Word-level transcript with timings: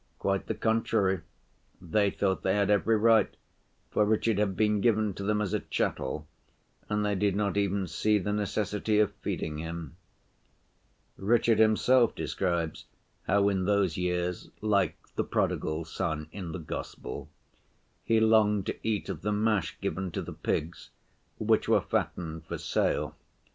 Quite 0.17 0.47
the 0.47 0.55
contrary, 0.55 1.21
they 1.79 2.09
thought 2.09 2.41
they 2.41 2.55
had 2.55 2.71
every 2.71 2.97
right, 2.97 3.29
for 3.91 4.03
Richard 4.03 4.39
had 4.39 4.55
been 4.57 4.81
given 4.81 5.13
to 5.13 5.21
them 5.23 5.39
as 5.41 5.53
a 5.53 5.59
chattel, 5.59 6.25
and 6.89 7.05
they 7.05 7.13
did 7.13 7.35
not 7.35 7.55
even 7.55 7.85
see 7.85 8.17
the 8.17 8.33
necessity 8.33 8.97
of 8.97 9.13
feeding 9.21 9.59
him. 9.59 9.95
Richard 11.17 11.59
himself 11.59 12.15
describes 12.15 12.85
how 13.27 13.47
in 13.49 13.65
those 13.65 13.95
years, 13.95 14.49
like 14.59 14.97
the 15.15 15.23
Prodigal 15.23 15.85
Son 15.85 16.27
in 16.31 16.51
the 16.51 16.57
Gospel, 16.57 17.29
he 18.03 18.19
longed 18.19 18.65
to 18.65 18.79
eat 18.81 19.07
of 19.07 19.21
the 19.21 19.31
mash 19.31 19.79
given 19.81 20.09
to 20.13 20.23
the 20.23 20.33
pigs, 20.33 20.89
which 21.37 21.67
were 21.69 21.79
fattened 21.79 22.43
for 22.47 22.57
sale. 22.57 23.15